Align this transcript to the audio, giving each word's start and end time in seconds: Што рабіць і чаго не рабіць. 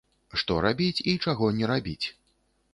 Што 0.41 0.55
рабіць 0.67 1.03
і 1.13 1.15
чаго 1.27 1.53
не 1.61 1.71
рабіць. 1.75 2.05